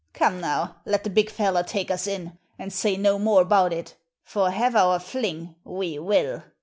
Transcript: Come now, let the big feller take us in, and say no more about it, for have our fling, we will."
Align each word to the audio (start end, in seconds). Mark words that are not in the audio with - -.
Come 0.13 0.41
now, 0.41 0.77
let 0.83 1.03
the 1.03 1.11
big 1.11 1.29
feller 1.29 1.61
take 1.61 1.91
us 1.91 2.07
in, 2.07 2.39
and 2.57 2.73
say 2.73 2.97
no 2.97 3.19
more 3.19 3.43
about 3.43 3.71
it, 3.71 3.93
for 4.23 4.49
have 4.49 4.75
our 4.75 4.97
fling, 4.97 5.53
we 5.63 5.99
will." 5.99 6.41